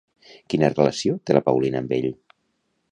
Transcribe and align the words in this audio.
Quina 0.53 0.71
relació 0.71 1.19
té 1.29 1.37
la 1.39 1.43
Paulina 1.51 1.83
amb 1.85 1.97
ell? 2.01 2.13